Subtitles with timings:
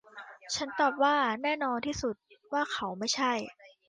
[0.55, 2.15] ฉันตอบว่า แน่นอนที่สุด
[2.53, 3.33] ว่าเขาไม่ใช่